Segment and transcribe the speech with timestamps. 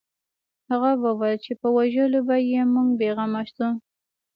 [0.69, 3.69] هغه وویل چې په وژلو به یې موږ بې غمه شو